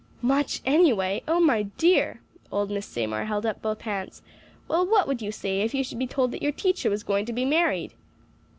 "'Much 0.19 0.61
anyway?' 0.65 1.21
oh, 1.27 1.39
my 1.39 1.61
dear!" 1.77 2.21
Old 2.51 2.71
Miss 2.71 2.87
Seymour 2.87 3.25
held 3.25 3.45
up 3.45 3.61
both 3.61 3.81
hands. 3.81 4.23
"Well, 4.67 4.83
what 4.83 5.07
would 5.07 5.21
you 5.21 5.31
say 5.31 5.61
if 5.61 5.75
you 5.75 5.83
should 5.83 5.99
be 5.99 6.07
told 6.07 6.31
that 6.31 6.41
your 6.41 6.51
teacher 6.53 6.89
was 6.89 7.03
going 7.03 7.27
to 7.27 7.33
be 7.33 7.45
married?" 7.45 7.93